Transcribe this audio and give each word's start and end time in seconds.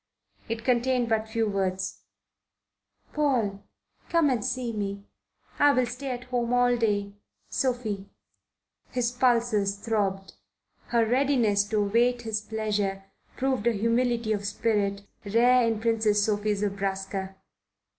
It 0.49 0.63
contained 0.65 1.09
but 1.09 1.29
few 1.29 1.47
words: 1.47 2.01
PAUL, 3.13 3.61
come 4.09 4.31
and 4.31 4.43
see 4.43 4.73
me. 4.73 5.03
I 5.59 5.73
will 5.73 5.85
stay 5.85 6.09
at 6.09 6.23
home 6.23 6.53
all 6.53 6.75
day. 6.75 7.13
SOPHIE. 7.51 8.09
His 8.89 9.11
pulses 9.11 9.75
throbbed. 9.75 10.33
Her 10.87 11.05
readiness 11.05 11.65
to 11.65 11.77
await 11.83 12.23
his 12.23 12.41
pleasure 12.41 13.03
proved 13.37 13.67
a 13.67 13.73
humility 13.73 14.33
of 14.33 14.43
spirit 14.47 15.03
rare 15.23 15.67
in 15.67 15.79
Princess 15.79 16.25
Sophie 16.25 16.55
Zobraska. 16.55 17.35